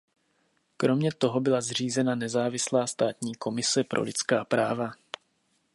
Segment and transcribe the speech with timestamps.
[0.77, 4.91] Kromě toho byla zřízena nezávislá státní komise pro lidská práva.